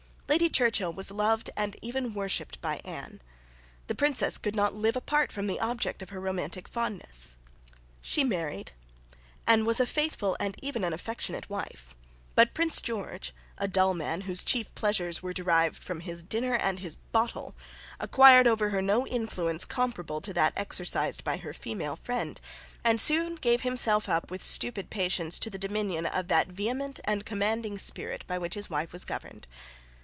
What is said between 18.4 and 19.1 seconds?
over her no